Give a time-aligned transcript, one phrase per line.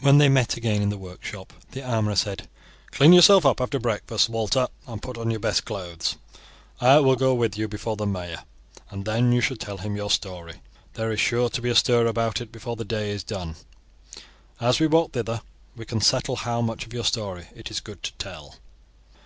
[0.00, 2.48] When they met again in the workshop the armourer said:
[2.92, 6.16] "Clean yourself up after breakfast, Walter, and put on your best clothes.
[6.80, 8.44] I will go with you before the mayor,
[8.88, 10.62] and then you shall tell him your story.
[10.94, 13.56] There is sure to be a stir about it before the day is done.
[14.62, 15.42] As we walk thither
[15.76, 18.54] we can settle how much of your story it is good to tell."